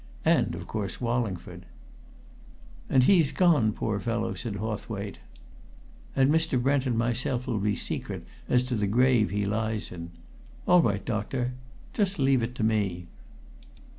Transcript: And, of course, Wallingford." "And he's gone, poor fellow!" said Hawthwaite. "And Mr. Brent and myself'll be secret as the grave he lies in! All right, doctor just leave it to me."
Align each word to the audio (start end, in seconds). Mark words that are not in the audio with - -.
And, 0.25 0.55
of 0.55 0.65
course, 0.65 0.99
Wallingford." 0.99 1.67
"And 2.89 3.03
he's 3.03 3.31
gone, 3.31 3.71
poor 3.71 3.99
fellow!" 3.99 4.33
said 4.33 4.55
Hawthwaite. 4.55 5.19
"And 6.15 6.31
Mr. 6.31 6.59
Brent 6.59 6.87
and 6.87 6.97
myself'll 6.97 7.59
be 7.59 7.75
secret 7.75 8.25
as 8.49 8.63
the 8.65 8.87
grave 8.87 9.29
he 9.29 9.45
lies 9.45 9.91
in! 9.91 10.09
All 10.67 10.81
right, 10.81 11.05
doctor 11.05 11.53
just 11.93 12.17
leave 12.17 12.41
it 12.41 12.55
to 12.55 12.63
me." 12.63 13.09